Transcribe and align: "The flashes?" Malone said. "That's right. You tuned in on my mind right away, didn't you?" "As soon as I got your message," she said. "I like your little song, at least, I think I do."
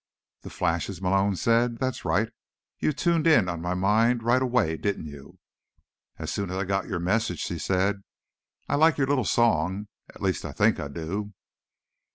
"The 0.41 0.49
flashes?" 0.49 0.99
Malone 0.99 1.35
said. 1.35 1.77
"That's 1.77 2.03
right. 2.05 2.27
You 2.79 2.91
tuned 2.91 3.27
in 3.27 3.47
on 3.47 3.61
my 3.61 3.75
mind 3.75 4.23
right 4.23 4.41
away, 4.41 4.75
didn't 4.75 5.05
you?" 5.05 5.37
"As 6.17 6.33
soon 6.33 6.49
as 6.49 6.57
I 6.57 6.63
got 6.63 6.87
your 6.87 6.97
message," 6.97 7.41
she 7.41 7.59
said. 7.59 8.01
"I 8.67 8.77
like 8.77 8.97
your 8.97 9.05
little 9.05 9.25
song, 9.25 9.89
at 10.09 10.19
least, 10.23 10.43
I 10.43 10.53
think 10.53 10.79
I 10.79 10.87
do." 10.87 11.33